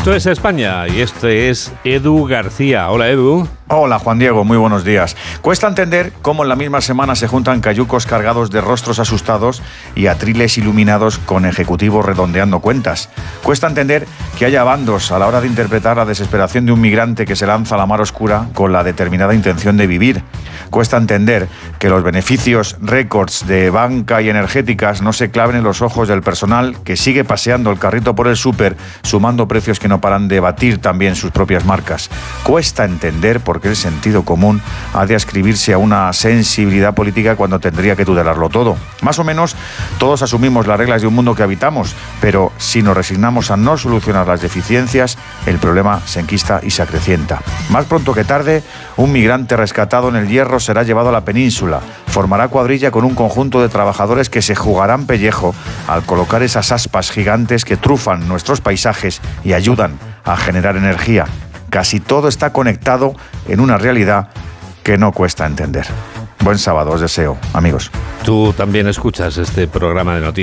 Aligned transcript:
Esto 0.00 0.14
es 0.14 0.24
España 0.24 0.88
y 0.88 1.02
este 1.02 1.50
es 1.50 1.74
Edu 1.84 2.24
García. 2.24 2.90
Hola 2.90 3.10
Edu. 3.10 3.46
Hola 3.68 3.98
Juan 3.98 4.18
Diego, 4.18 4.46
muy 4.46 4.56
buenos 4.56 4.82
días. 4.82 5.14
Cuesta 5.42 5.68
entender 5.68 6.14
cómo 6.22 6.42
en 6.42 6.48
la 6.48 6.56
misma 6.56 6.80
semana 6.80 7.14
se 7.14 7.28
juntan 7.28 7.60
cayucos 7.60 8.06
cargados 8.06 8.50
de 8.50 8.62
rostros 8.62 8.98
asustados 8.98 9.62
y 9.94 10.06
atriles 10.06 10.56
iluminados 10.56 11.18
con 11.18 11.44
ejecutivos 11.44 12.06
redondeando 12.06 12.60
cuentas. 12.60 13.10
Cuesta 13.42 13.66
entender 13.66 14.06
que 14.38 14.46
haya 14.46 14.64
bandos 14.64 15.12
a 15.12 15.18
la 15.18 15.26
hora 15.26 15.42
de 15.42 15.48
interpretar 15.48 15.98
la 15.98 16.06
desesperación 16.06 16.64
de 16.64 16.72
un 16.72 16.80
migrante 16.80 17.26
que 17.26 17.36
se 17.36 17.46
lanza 17.46 17.74
a 17.74 17.78
la 17.78 17.84
mar 17.84 18.00
oscura 18.00 18.46
con 18.54 18.72
la 18.72 18.82
determinada 18.82 19.34
intención 19.34 19.76
de 19.76 19.86
vivir. 19.86 20.22
Cuesta 20.70 20.96
entender 20.96 21.48
que 21.78 21.88
los 21.88 22.02
beneficios 22.02 22.76
récords 22.80 23.46
de 23.46 23.70
banca 23.70 24.22
y 24.22 24.28
energéticas 24.28 25.02
no 25.02 25.12
se 25.12 25.30
claven 25.30 25.56
en 25.56 25.64
los 25.64 25.82
ojos 25.82 26.08
del 26.08 26.22
personal 26.22 26.76
que 26.82 26.96
sigue 26.96 27.24
paseando 27.24 27.70
el 27.70 27.78
carrito 27.78 28.14
por 28.14 28.26
el 28.26 28.36
súper 28.36 28.76
sumando 29.02 29.46
precios 29.46 29.78
que 29.78 29.88
no 29.88 30.00
paran 30.00 30.28
de 30.28 30.40
batir 30.40 30.78
también 30.78 31.14
sus 31.14 31.30
propias 31.30 31.64
marcas. 31.64 32.10
Cuesta 32.42 32.84
entender 32.84 33.40
por 33.40 33.50
porque 33.50 33.68
el 33.68 33.74
sentido 33.74 34.22
común 34.24 34.62
ha 34.94 35.06
de 35.06 35.16
ascribirse 35.16 35.72
a 35.72 35.78
una 35.78 36.12
sensibilidad 36.12 36.94
política 36.94 37.34
cuando 37.34 37.58
tendría 37.58 37.96
que 37.96 38.04
tutelarlo 38.04 38.48
todo. 38.48 38.76
Más 39.02 39.18
o 39.18 39.24
menos 39.24 39.56
todos 39.98 40.22
asumimos 40.22 40.68
las 40.68 40.78
reglas 40.78 41.02
de 41.02 41.08
un 41.08 41.14
mundo 41.14 41.34
que 41.34 41.42
habitamos, 41.42 41.96
pero 42.20 42.52
si 42.58 42.80
nos 42.80 42.96
resignamos 42.96 43.50
a 43.50 43.56
no 43.56 43.76
solucionar 43.76 44.28
las 44.28 44.40
deficiencias, 44.40 45.18
el 45.46 45.58
problema 45.58 46.00
se 46.06 46.20
enquista 46.20 46.60
y 46.62 46.70
se 46.70 46.82
acrecienta. 46.82 47.42
Más 47.70 47.86
pronto 47.86 48.14
que 48.14 48.22
tarde, 48.22 48.62
un 48.96 49.10
migrante 49.10 49.56
rescatado 49.56 50.08
en 50.08 50.14
el 50.14 50.28
hierro 50.28 50.59
será 50.60 50.82
llevado 50.82 51.08
a 51.08 51.12
la 51.12 51.24
península, 51.24 51.80
formará 52.06 52.48
cuadrilla 52.48 52.90
con 52.90 53.04
un 53.04 53.14
conjunto 53.14 53.60
de 53.60 53.68
trabajadores 53.68 54.30
que 54.30 54.42
se 54.42 54.54
jugarán 54.54 55.06
pellejo 55.06 55.54
al 55.88 56.02
colocar 56.04 56.42
esas 56.42 56.72
aspas 56.72 57.10
gigantes 57.10 57.64
que 57.64 57.76
trufan 57.76 58.28
nuestros 58.28 58.60
paisajes 58.60 59.20
y 59.44 59.52
ayudan 59.52 59.98
a 60.24 60.36
generar 60.36 60.76
energía. 60.76 61.26
Casi 61.70 62.00
todo 62.00 62.28
está 62.28 62.52
conectado 62.52 63.14
en 63.48 63.60
una 63.60 63.78
realidad 63.78 64.28
que 64.82 64.98
no 64.98 65.12
cuesta 65.12 65.46
entender. 65.46 65.86
Buen 66.42 66.58
sábado 66.58 66.92
os 66.92 67.00
deseo, 67.00 67.36
amigos. 67.52 67.90
Tú 68.24 68.54
también 68.56 68.88
escuchas 68.88 69.36
este 69.36 69.68
programa 69.68 70.14
de 70.14 70.20
noticias. 70.22 70.38